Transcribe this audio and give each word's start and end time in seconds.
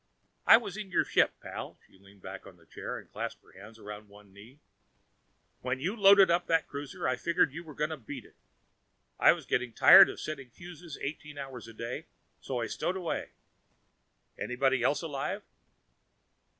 "I 0.47 0.57
was 0.57 0.77
in 0.77 0.89
your 0.89 1.05
ship, 1.05 1.39
pal." 1.41 1.77
She 1.85 1.99
leaned 1.99 2.23
back 2.23 2.47
in 2.47 2.57
the 2.57 2.65
chair 2.65 2.97
and 2.97 3.07
clasped 3.11 3.43
her 3.43 3.51
hands 3.51 3.77
around 3.77 4.07
one 4.09 4.33
knee. 4.33 4.59
"When 5.59 5.79
you 5.79 5.95
loaded 5.95 6.31
up 6.31 6.47
that 6.47 6.65
cruiser, 6.67 7.07
I 7.07 7.15
figured 7.15 7.53
you 7.53 7.63
were 7.63 7.75
going 7.75 7.91
to 7.91 7.97
beat 7.97 8.25
it. 8.25 8.35
I 9.19 9.31
was 9.31 9.45
getting 9.45 9.73
tired 9.73 10.09
of 10.09 10.19
setting 10.19 10.49
fuses 10.49 10.97
eighteen 11.03 11.37
hours 11.37 11.67
a 11.67 11.73
day, 11.73 12.07
so 12.39 12.61
I 12.61 12.65
stowed 12.65 12.97
away. 12.97 13.33
Anybody 14.39 14.81
else 14.81 15.03
alive?" 15.03 15.43